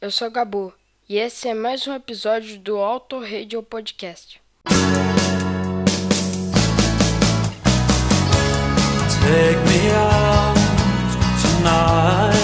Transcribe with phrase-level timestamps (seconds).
[0.00, 0.72] eu sou Gabu
[1.08, 4.40] e esse é mais um episódio do Auto Radio Podcast.
[9.20, 10.56] Take me out
[11.42, 12.36] tonight.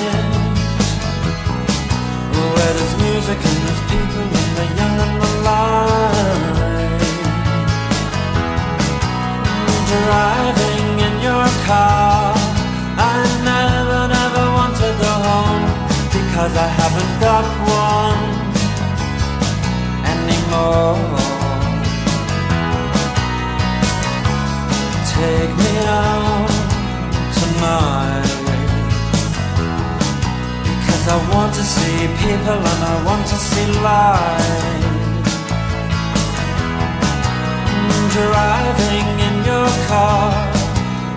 [2.32, 6.42] Where there's music and there's people and the young and the light.
[9.88, 12.11] Driving in your car
[20.12, 20.98] anymore.
[25.14, 26.52] Take me out
[30.64, 34.82] Because I want to see people and I want to see life
[38.12, 40.32] Driving in your car.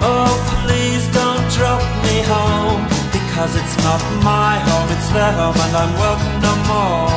[0.01, 2.94] Oh please don't drop me home
[3.35, 7.09] Because it's not my home, it's their home and I'm welcome no more.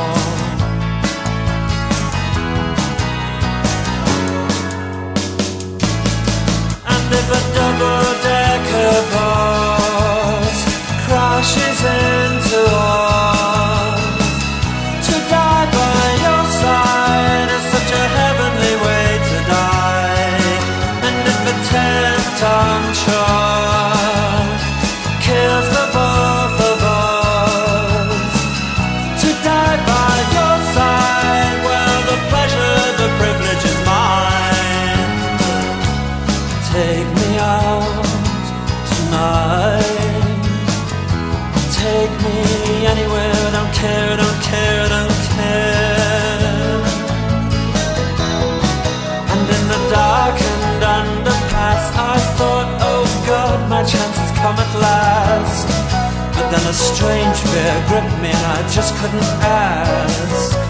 [6.91, 9.78] And if a double-decker bus
[57.87, 60.68] gripped me, and I just couldn't ask.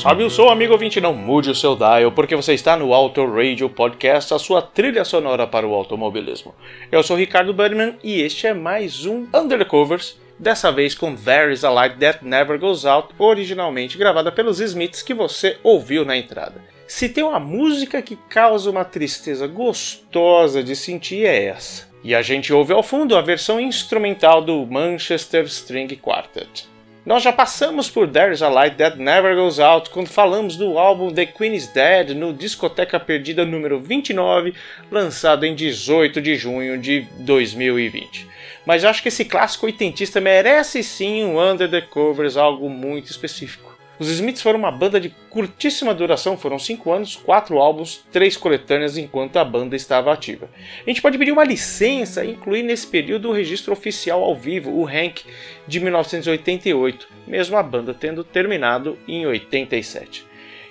[0.00, 3.22] Sobe o som, amigo ouvinte, não mude o seu dial, porque você está no Auto
[3.26, 6.54] Radio Podcast, a sua trilha sonora para o automobilismo.
[6.90, 11.64] Eu sou Ricardo Budman e este é mais um Undercovers, dessa vez com There Is
[11.64, 16.64] a Light That Never Goes Out, originalmente gravada pelos Smiths que você ouviu na entrada.
[16.88, 21.90] Se tem uma música que causa uma tristeza gostosa de sentir é essa.
[22.02, 26.70] E a gente ouve ao fundo a versão instrumental do Manchester String Quartet.
[27.04, 31.10] Nós já passamos por There's a Light That Never Goes Out quando falamos do álbum
[31.10, 34.52] The Queen is Dead no Discoteca Perdida número 29,
[34.90, 38.28] lançado em 18 de junho de 2020.
[38.66, 43.10] Mas eu acho que esse clássico oitentista merece sim um Under the Covers, algo muito
[43.10, 43.69] específico.
[44.00, 48.96] Os Smiths foram uma banda de curtíssima duração, foram cinco anos, quatro álbuns, três coletâneas
[48.96, 50.48] enquanto a banda estava ativa.
[50.86, 54.70] A gente pode pedir uma licença e incluir nesse período o registro oficial ao vivo,
[54.70, 55.22] o Hank,
[55.68, 60.29] de 1988, mesmo a banda tendo terminado em 87.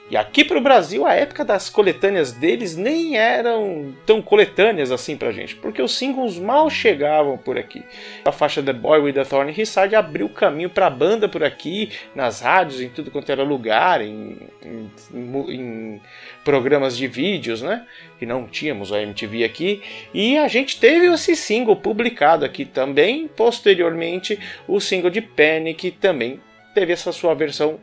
[0.09, 5.15] E aqui para o Brasil, a época das coletâneas deles nem eram tão coletâneas assim
[5.15, 7.83] pra gente, porque os singles mal chegavam por aqui.
[8.25, 11.29] A faixa The Boy with the Thorn in His Side abriu caminho para a banda
[11.29, 16.01] por aqui, nas rádios, em tudo quanto era lugar, em, em, em
[16.43, 17.85] programas de vídeos, né?
[18.17, 19.83] Que não tínhamos a MTV aqui.
[20.11, 23.27] E a gente teve esse single publicado aqui também.
[23.27, 26.39] Posteriormente, o single de Panic também
[26.73, 27.79] teve essa sua versão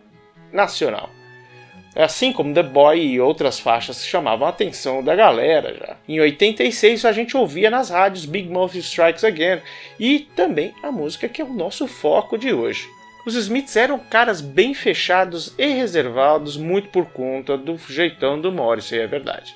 [0.52, 1.08] nacional.
[1.96, 5.96] Assim como The Boy e outras faixas que chamavam a atenção da galera já.
[6.06, 9.62] Em 86 a gente ouvia nas rádios Big Mouth Strikes Again
[9.98, 12.86] e também a música que é o nosso foco de hoje.
[13.26, 19.00] Os Smiths eram caras bem fechados e reservados, muito por conta do jeitão do Morrissey,
[19.00, 19.54] é verdade.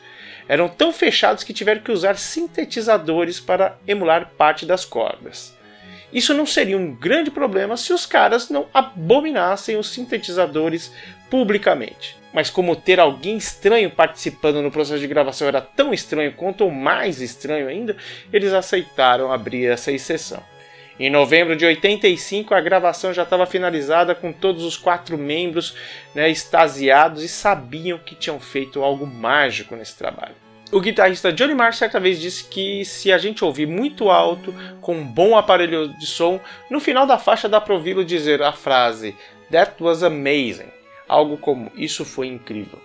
[0.49, 5.57] Eram tão fechados que tiveram que usar sintetizadores para emular parte das cordas.
[6.13, 10.93] Isso não seria um grande problema se os caras não abominassem os sintetizadores
[11.31, 12.20] publicamente.
[12.33, 16.71] Mas como ter alguém estranho participando no processo de gravação era tão estranho quanto ou
[16.71, 17.97] mais estranho ainda,
[18.33, 20.43] eles aceitaram abrir essa exceção.
[20.99, 25.75] Em novembro de 85, a gravação já estava finalizada com todos os quatro membros
[26.15, 30.35] né, extasiados e sabiam que tinham feito algo mágico nesse trabalho.
[30.71, 34.95] O guitarrista Johnny Marr certa vez disse que se a gente ouvir muito alto, com
[34.95, 36.39] um bom aparelho de som,
[36.71, 39.17] no final da faixa dá para ouvi-lo dizer a frase
[39.51, 40.80] That was amazing
[41.11, 42.79] algo como Isso foi incrível.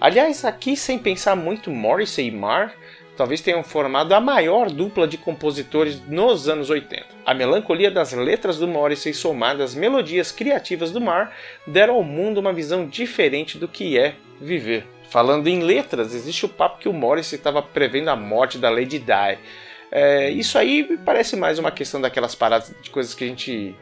[0.00, 2.74] Aliás, aqui sem pensar muito, Morrissey e Marr
[3.16, 7.06] talvez tenham formado a maior dupla de compositores nos anos 80.
[7.24, 11.32] A melancolia das letras do Morrissey somadas às melodias criativas do Marr
[11.66, 14.84] deram ao mundo uma visão diferente do que é viver.
[15.10, 18.98] Falando em letras, existe o papo que o Morrissey estava prevendo a morte da Lady
[18.98, 19.38] Di.
[19.94, 23.76] É, isso aí parece mais uma questão daquelas paradas de coisas que a gente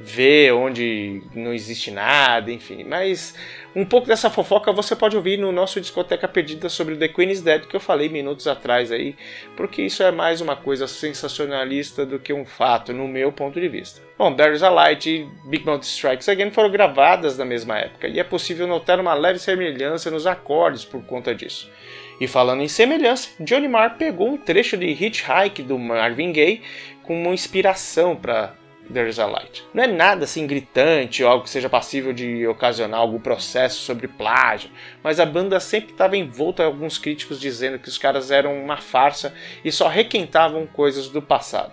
[0.00, 2.84] ver onde não existe nada, enfim.
[2.84, 3.34] Mas
[3.76, 7.42] um pouco dessa fofoca você pode ouvir no nosso Discoteca Perdida sobre The Queen is
[7.42, 9.14] Dead que eu falei minutos atrás aí,
[9.58, 13.68] porque isso é mais uma coisa sensacionalista do que um fato, no meu ponto de
[13.68, 14.00] vista.
[14.16, 18.18] Bom, There's a Light e Big Mouth Strikes Again foram gravadas na mesma época, e
[18.18, 21.70] é possível notar uma leve semelhança nos acordes por conta disso.
[22.20, 26.62] E falando em semelhança, Johnny Marr pegou um trecho de Hitchhike do Marvin Gaye
[27.02, 28.54] como inspiração para
[28.92, 29.64] There's a Light.
[29.72, 34.08] Não é nada assim gritante ou algo que seja passível de ocasionar algum processo sobre
[34.08, 34.70] plágio,
[35.02, 38.78] mas a banda sempre estava envolta em alguns críticos dizendo que os caras eram uma
[38.78, 41.72] farsa e só requentavam coisas do passado.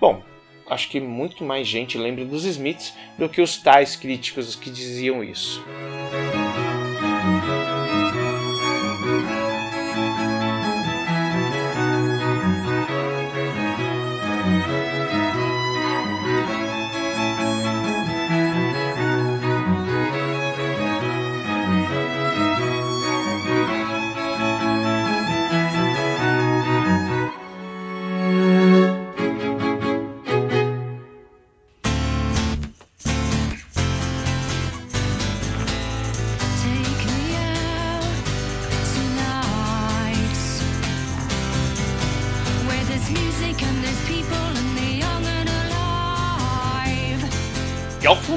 [0.00, 0.22] Bom,
[0.68, 5.22] acho que muito mais gente lembra dos Smiths do que os tais críticos que diziam
[5.22, 5.62] isso.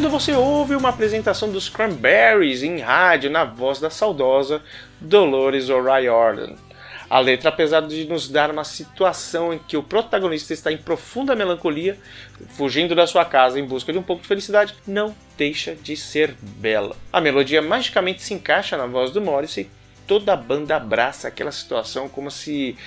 [0.06, 4.62] Fundo você ouve uma apresentação dos Cranberries em rádio na voz da saudosa
[5.02, 6.54] Dolores O'Riordan.
[7.10, 11.36] A letra, apesar de nos dar uma situação em que o protagonista está em profunda
[11.36, 11.98] melancolia,
[12.50, 16.36] fugindo da sua casa em busca de um pouco de felicidade, não deixa de ser
[16.40, 16.96] bela.
[17.12, 19.70] A melodia magicamente se encaixa na voz do Morrissey e
[20.06, 22.78] toda a banda abraça aquela situação como se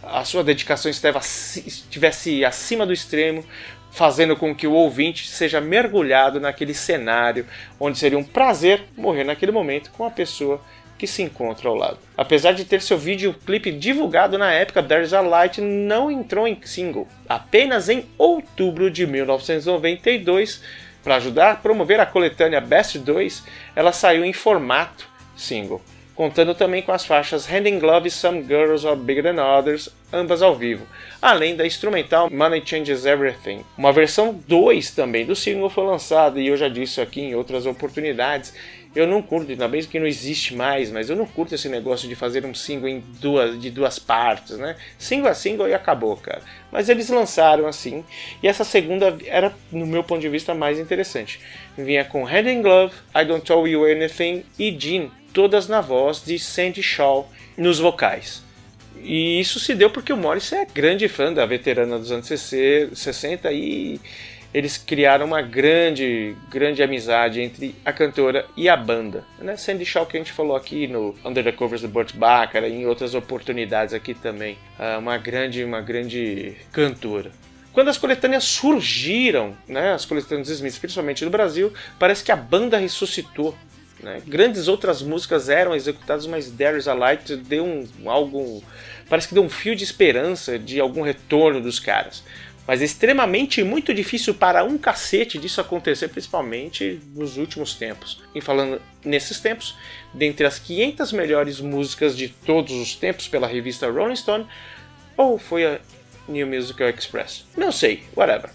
[0.00, 3.44] a sua dedicação estivesse acima do extremo,
[3.90, 7.46] fazendo com que o ouvinte seja mergulhado naquele cenário
[7.80, 10.60] onde seria um prazer morrer naquele momento com a pessoa
[10.96, 11.98] que se encontra ao lado.
[12.16, 17.06] Apesar de ter seu videoclipe divulgado na época, There's a Light não entrou em single.
[17.28, 20.62] Apenas em outubro de 1992,
[21.04, 23.44] para ajudar a promover a coletânea Best 2,
[23.76, 25.80] ela saiu em formato single
[26.18, 29.88] contando também com as faixas Hand in Glove e Some Girls Are Bigger Than Others,
[30.12, 30.84] ambas ao vivo,
[31.22, 33.64] além da instrumental Money Changes Everything.
[33.76, 37.66] Uma versão 2 também do single foi lançada e eu já disse aqui em outras
[37.66, 38.52] oportunidades,
[38.94, 42.08] Eu não curto, ainda bem que não existe mais, mas eu não curto esse negócio
[42.08, 44.76] de fazer um single em duas, de duas partes, né?
[44.98, 46.42] Single a single e acabou, cara.
[46.72, 48.04] Mas eles lançaram assim,
[48.42, 51.38] e essa segunda era, no meu ponto de vista, mais interessante.
[51.76, 56.22] Vinha com Hand in Glove, I Don't Tell You Anything e Jean, todas na voz
[56.24, 58.42] de Sandy Shaw nos vocais.
[59.02, 63.52] E isso se deu porque o Morris é grande fã da veterana dos anos 60
[63.52, 64.00] e
[64.52, 69.24] eles criaram uma grande, grande amizade entre a cantora e a banda.
[69.38, 69.56] Né?
[69.56, 72.86] Sandy Shaw que a gente falou aqui no Under the Covers do Burt Bacharach em
[72.86, 74.56] outras oportunidades aqui também.
[74.78, 77.30] Uh, uma grande, uma grande cantora.
[77.72, 82.78] Quando as coletâneas surgiram, né, as coletâneas Smiths, principalmente no Brasil, parece que a banda
[82.78, 83.54] ressuscitou.
[84.00, 84.22] Né?
[84.26, 88.62] Grandes outras músicas eram executadas, mas There Is a Light deu um, algo,
[89.08, 92.22] parece que deu um fio de esperança de algum retorno dos caras
[92.68, 98.22] mas é extremamente muito difícil para um cacete disso acontecer, principalmente nos últimos tempos.
[98.34, 99.74] E falando nesses tempos,
[100.12, 104.46] dentre as 500 melhores músicas de todos os tempos pela revista Rolling Stone,
[105.16, 105.80] ou foi a
[106.28, 107.46] New Musical Express?
[107.56, 108.50] Não sei, whatever.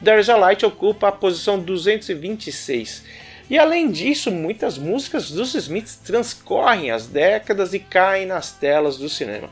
[0.00, 3.02] There's a Light ocupa a posição 226.
[3.48, 9.08] E além disso, muitas músicas dos Smiths transcorrem as décadas e caem nas telas do
[9.08, 9.48] cinema.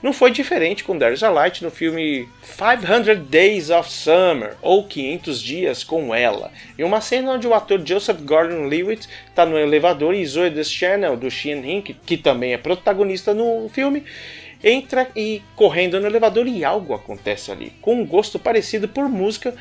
[0.00, 5.42] Não foi diferente com There's a Light no filme 500 Days of Summer, ou 500
[5.42, 10.24] Dias com Ela, em uma cena onde o ator Joseph Gordon-Levitt está no elevador e
[10.24, 14.04] Zoe Deschanel, do Sheehan Hink, que também é protagonista no filme,
[14.62, 19.52] entra e correndo no elevador e algo acontece ali, com um gosto parecido por música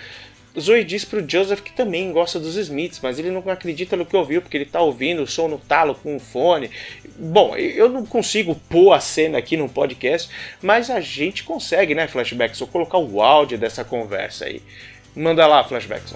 [0.60, 4.16] Zoe diz pro Joseph que também gosta dos Smiths, mas ele não acredita no que
[4.16, 6.72] ouviu, porque ele tá ouvindo o som no talo com o fone.
[7.18, 10.30] Bom, eu não consigo pôr a cena aqui no podcast,
[10.62, 12.66] mas a gente consegue, né, Flashbackson?
[12.68, 14.62] Colocar o áudio dessa conversa aí.
[15.16, 16.16] Manda lá, Flashbackson.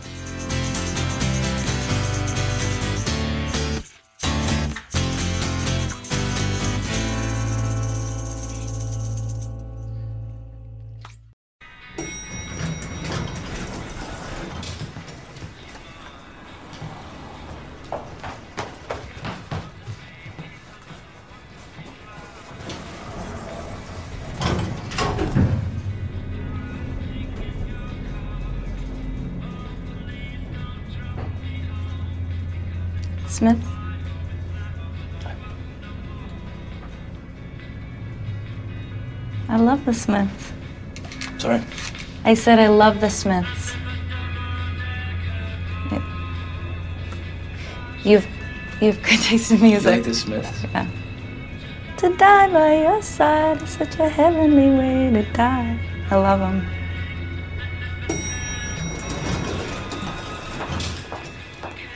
[33.41, 33.65] Smith?
[39.49, 40.53] I love the Smiths.
[41.39, 41.59] Sorry?
[42.23, 43.73] I said I love the Smiths.
[48.03, 48.27] You've
[48.79, 49.91] you've good taste in You music.
[49.91, 50.63] like the Smiths?
[50.65, 50.85] Yeah.
[51.97, 55.79] To die by your side is such a heavenly way to die.
[56.11, 56.61] I love them.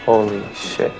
[0.05, 0.91] Holy shit.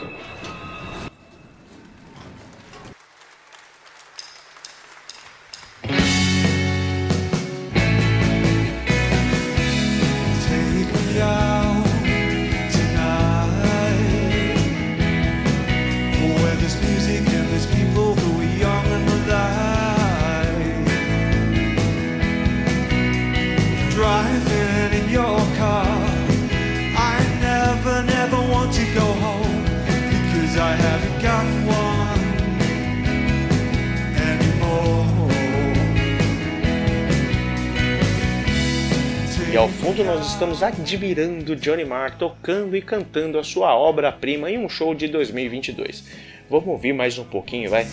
[39.86, 44.68] E fundo nós estamos admirando Johnny Marr tocando e cantando a sua obra-prima em um
[44.68, 46.04] show de 2022.
[46.50, 47.86] Vamos ouvir mais um pouquinho, vai?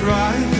[0.00, 0.53] Driving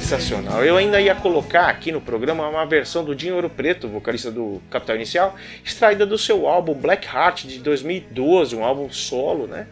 [0.00, 0.64] Sensacional.
[0.64, 4.62] Eu ainda ia colocar aqui no programa uma versão do Dinho Ouro Preto, vocalista do
[4.70, 9.66] Capital Inicial, extraída do seu álbum Black Heart de 2012, um álbum solo, né?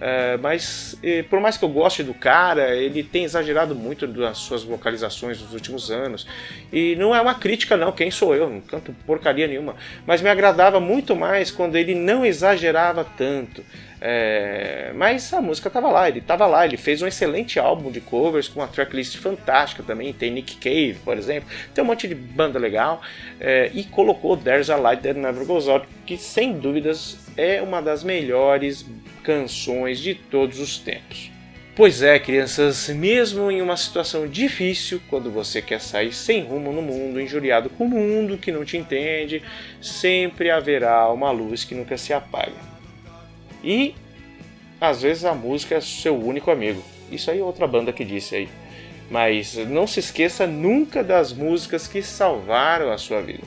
[0.00, 4.62] É, mas por mais que eu goste do cara, ele tem exagerado muito das suas
[4.62, 6.26] vocalizações nos últimos anos.
[6.72, 8.48] E não é uma crítica, não, quem sou eu?
[8.48, 9.76] Não canto porcaria nenhuma.
[10.06, 13.62] Mas me agradava muito mais quando ele não exagerava tanto.
[14.00, 18.00] É, mas a música estava lá, ele estava lá, ele fez um excelente álbum de
[18.00, 20.12] covers com uma tracklist fantástica também.
[20.12, 23.00] Tem Nick Cave, por exemplo, tem um monte de banda legal
[23.40, 27.80] é, e colocou There's a Light That Never Goes Out, que sem dúvidas é uma
[27.80, 28.84] das melhores
[29.22, 31.30] canções de todos os tempos.
[31.74, 36.80] Pois é, crianças, mesmo em uma situação difícil, quando você quer sair sem rumo no
[36.80, 39.42] mundo, injuriado com o mundo que não te entende,
[39.78, 42.65] sempre haverá uma luz que nunca se apaga.
[43.66, 43.96] E
[44.80, 46.80] às vezes a música é seu único amigo.
[47.10, 48.48] Isso aí é outra banda que disse aí.
[49.10, 53.42] Mas não se esqueça nunca das músicas que salvaram a sua vida.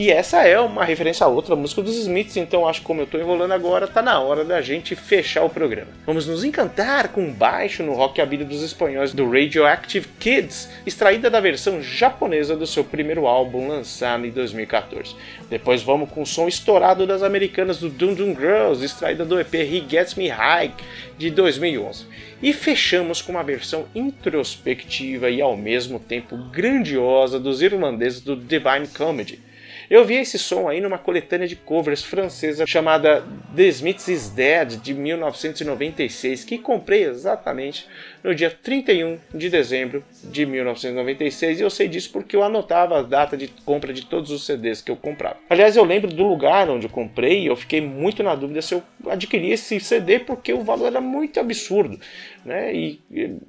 [0.00, 3.04] E essa é uma referência a outra música dos Smiths, então acho que como eu
[3.04, 5.90] estou enrolando agora, tá na hora da gente fechar o programa.
[6.06, 11.38] Vamos nos encantar com um baixo no rockabilly dos espanhóis do Radioactive Kids, extraída da
[11.38, 15.14] versão japonesa do seu primeiro álbum lançado em 2014.
[15.50, 19.52] Depois vamos com o som estourado das americanas do Dum Dum Girls, extraída do EP
[19.52, 20.72] He Gets Me High
[21.18, 22.06] de 2011.
[22.42, 28.88] E fechamos com uma versão introspectiva e ao mesmo tempo grandiosa dos irlandeses do Divine
[28.96, 29.49] Comedy
[29.90, 33.24] eu vi esse som aí numa coletânea de covers francesa chamada
[33.56, 37.88] The Smiths is Dead de 1996, que comprei exatamente
[38.22, 43.02] no dia 31 de dezembro de 1996 e eu sei disso porque eu anotava a
[43.02, 45.38] data de compra de todos os CDs que eu comprava.
[45.48, 48.74] Aliás, eu lembro do lugar onde eu comprei e eu fiquei muito na dúvida se
[48.74, 51.98] eu adquiria esse CD porque o valor era muito absurdo,
[52.44, 52.72] né?
[52.72, 53.00] E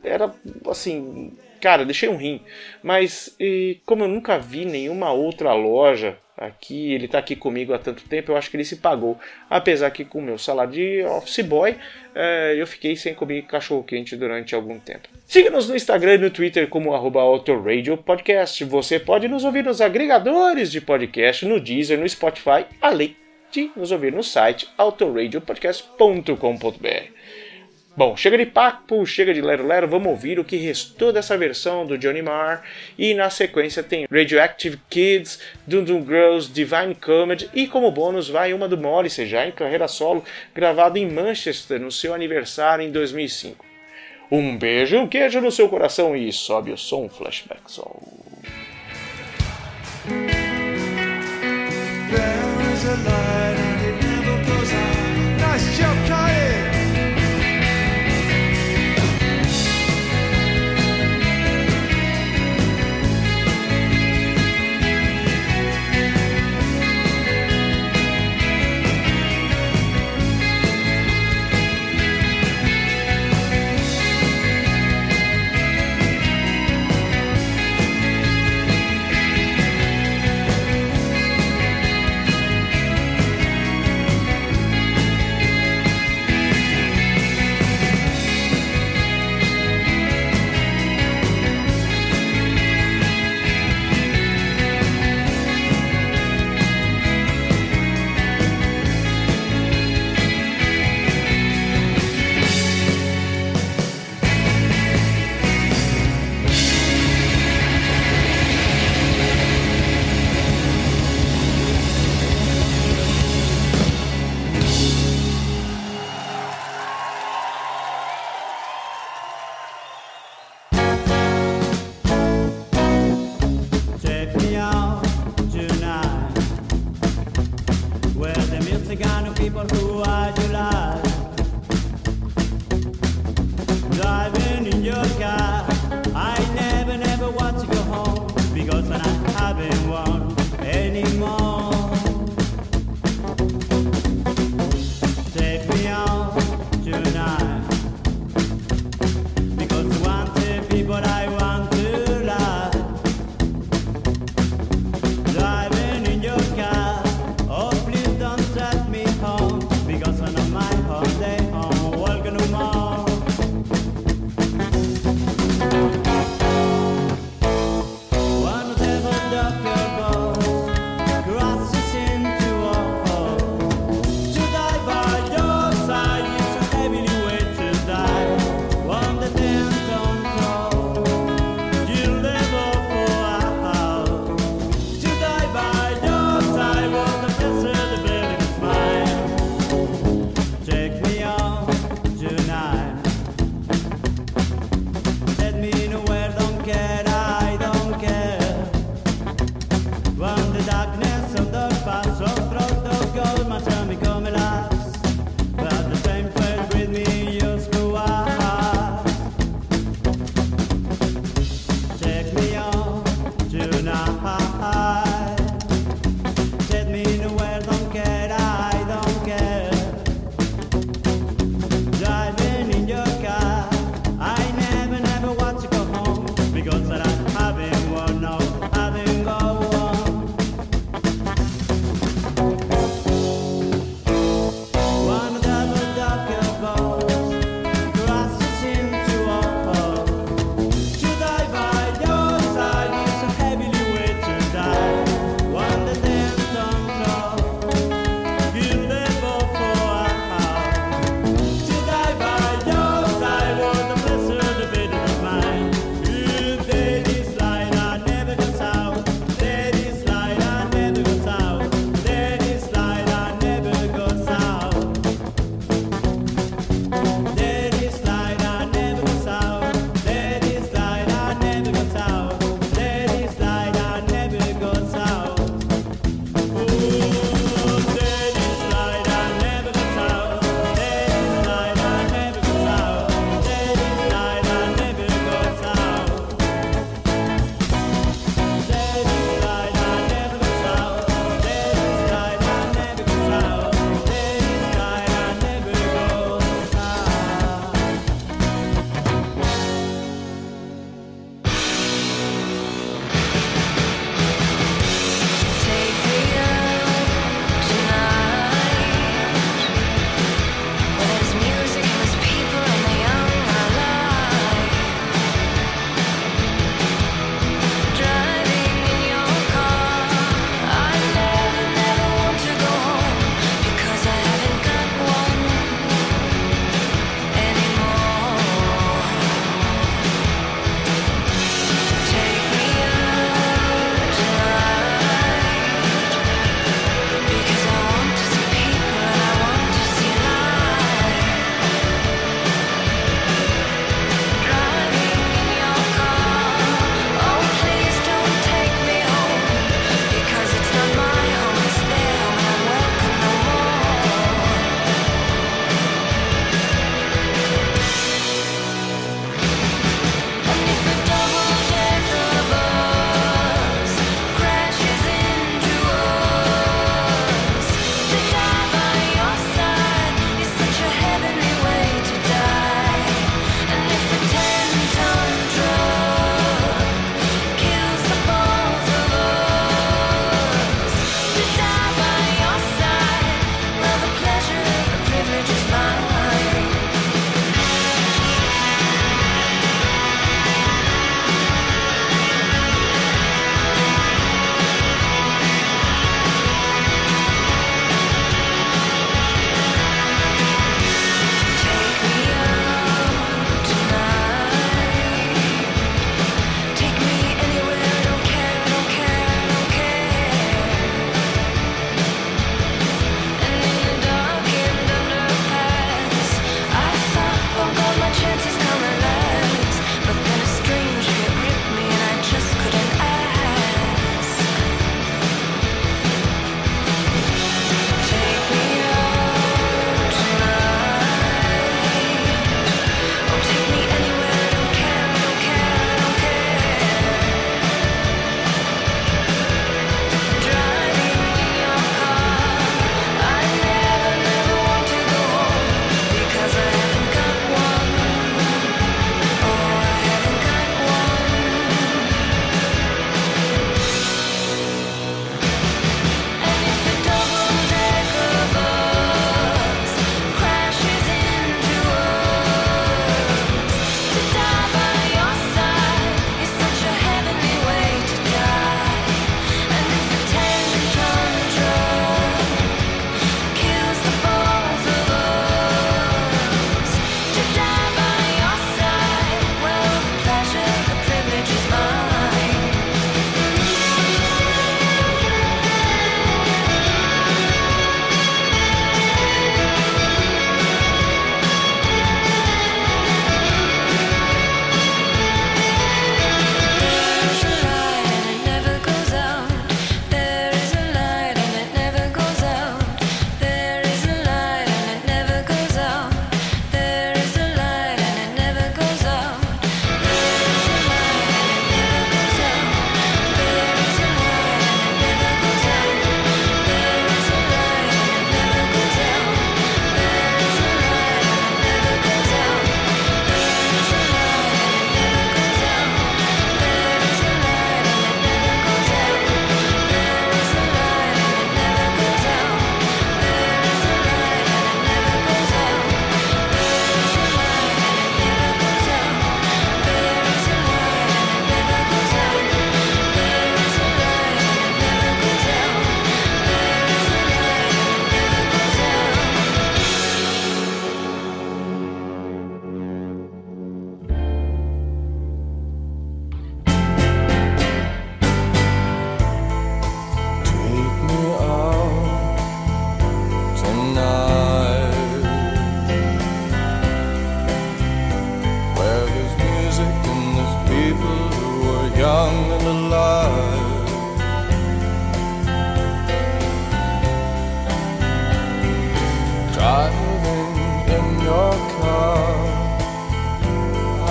[0.03, 0.33] era
[0.67, 2.41] assim, cara, deixei um rim.
[2.81, 7.79] Mas e, como eu nunca vi nenhuma outra loja aqui, ele está aqui comigo há
[7.79, 9.17] tanto tempo, eu acho que ele se pagou.
[9.49, 11.75] Apesar que com o meu salário de office boy,
[12.15, 15.07] é, eu fiquei sem comer cachorro quente durante algum tempo.
[15.25, 17.21] Siga-nos no Instagram e no Twitter como arroba
[18.03, 18.63] Podcast.
[18.65, 23.15] Você pode nos ouvir nos agregadores de podcast, no Deezer, no Spotify, além
[23.51, 27.20] de nos ouvir no site autoradiopodcast.com.br.
[27.95, 31.85] Bom, chega de papo, chega de lero lero, vamos ouvir o que restou dessa versão
[31.85, 32.63] do Johnny Marr.
[32.97, 38.53] E na sequência tem Radioactive Kids, Dum Dum Girls, Divine Comedy e como bônus vai
[38.53, 40.23] uma do Morrissey já em carreira solo,
[40.55, 43.65] gravado em Manchester no seu aniversário em 2005.
[44.31, 48.21] Um beijo, um queijo no seu coração e sobe o som Flashback Soul.
[52.93, 53.60] There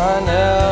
[0.03, 0.70] I never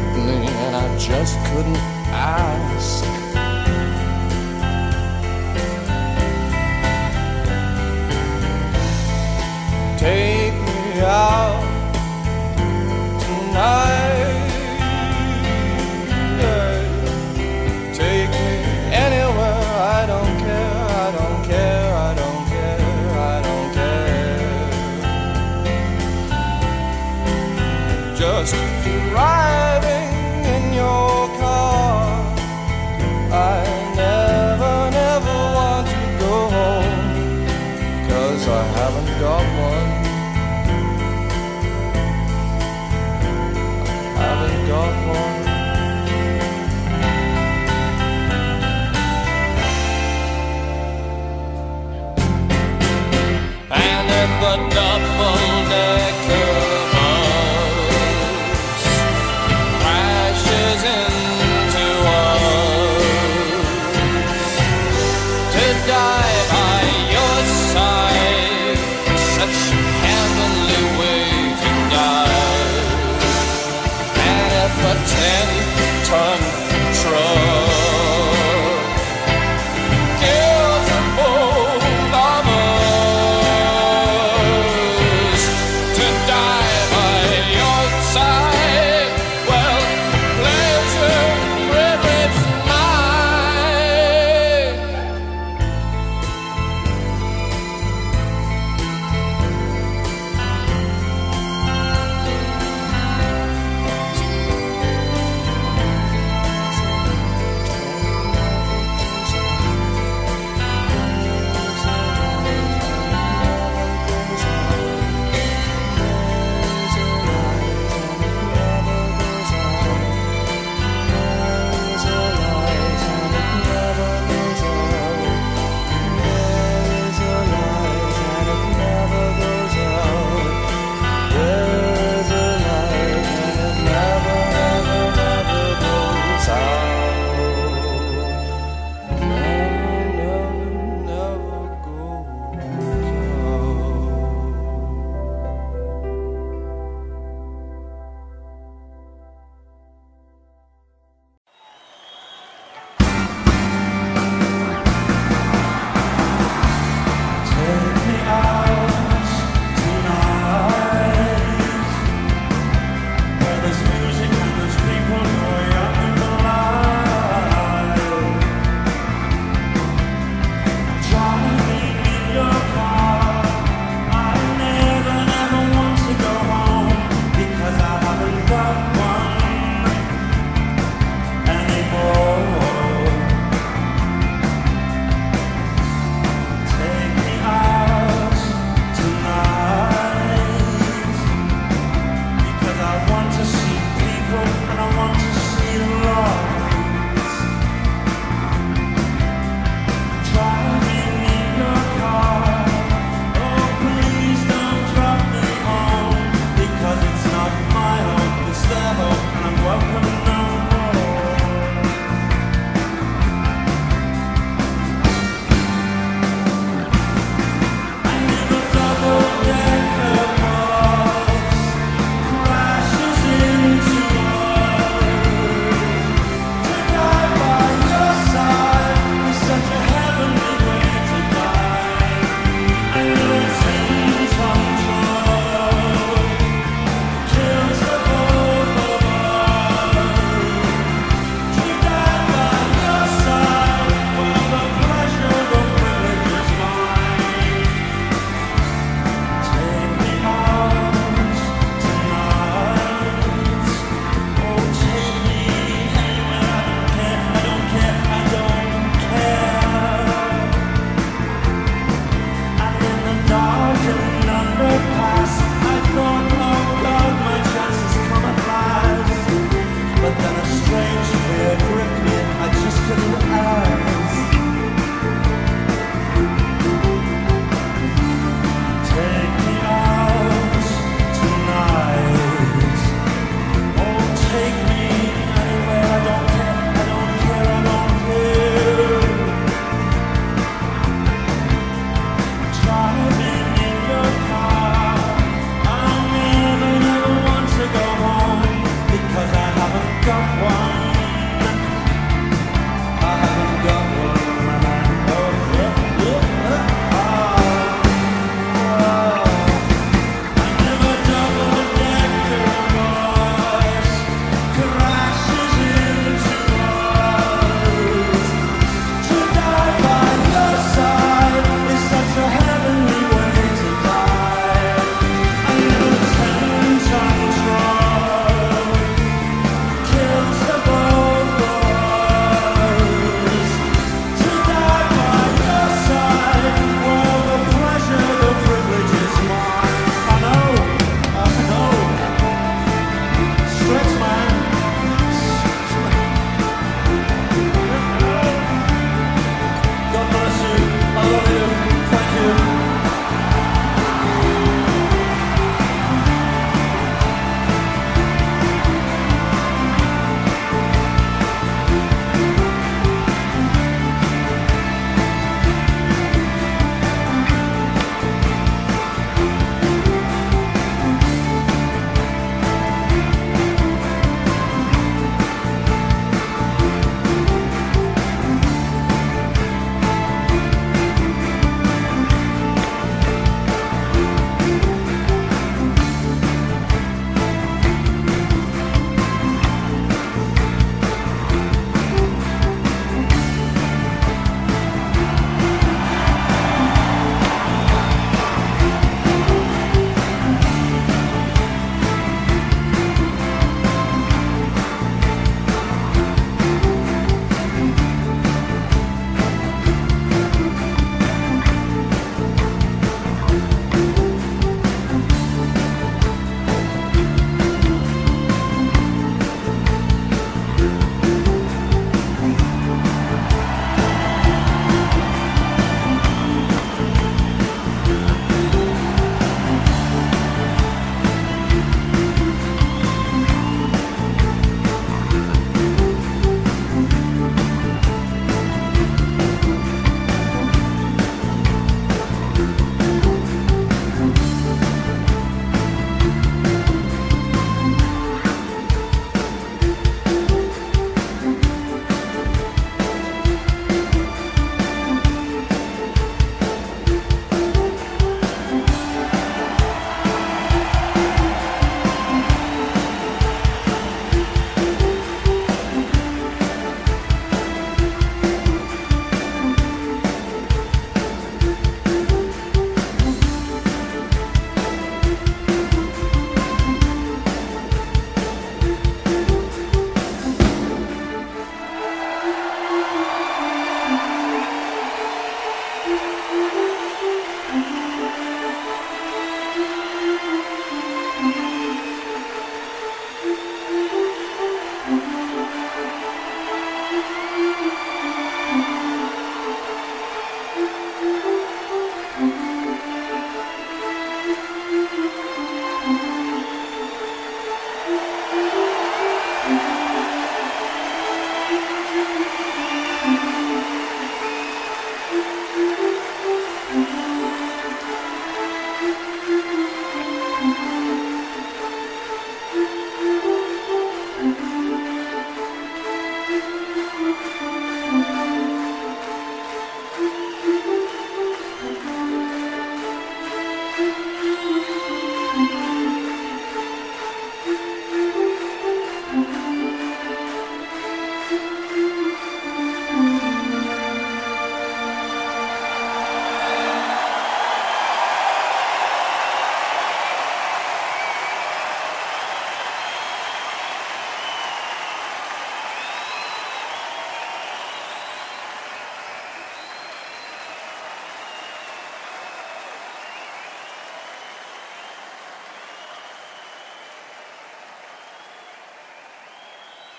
[0.00, 1.76] and I just couldn't.
[2.10, 2.97] ask.